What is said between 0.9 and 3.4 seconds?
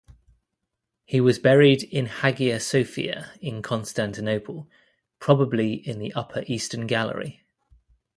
He was buried in Hagia Sophia